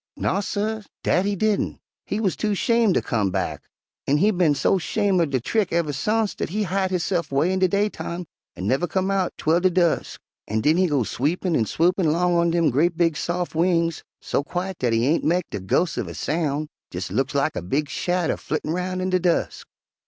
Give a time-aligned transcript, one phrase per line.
[0.17, 1.79] "Naw, suh, dat he didn'.
[2.07, 3.61] He wuz too 'shame' ter come back,
[4.07, 7.53] an' he bin so 'shame' er de trick uver sence dat he hide hisse'f way
[7.53, 8.25] in de daytime
[8.55, 12.33] an' nuver come out 'twel de dusk, an' den he go sweepin' an' swoopin' 'long
[12.33, 16.07] on dem gre't big sof' wings, so quiet dat he ain' mek de ghos' uv
[16.07, 19.67] a soun', jes' looks lak a big shadder flittin' roun' in de dusk.